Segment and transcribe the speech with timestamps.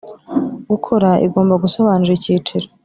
[0.71, 2.67] gukora igomba gusobanura icyiciro